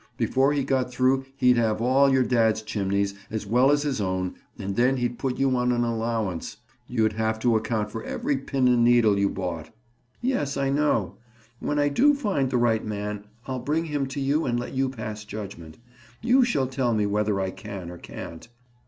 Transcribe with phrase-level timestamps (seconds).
[0.17, 4.33] Before he got through he'd have all your dad's chimneys, as well as his own,
[4.57, 6.57] and then he'd put you on an allowance.
[6.87, 9.69] You'd have to account for every pin and needle you bought."
[10.19, 11.17] "Yes; I know.
[11.59, 14.89] When I do find the right man I'll bring him to you and let you
[14.89, 15.77] pass in judgment.
[16.19, 18.47] You shall tell me whether I can or can't."